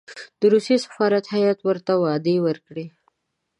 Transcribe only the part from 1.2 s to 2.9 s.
هېئت ورته وعدې ورکړې.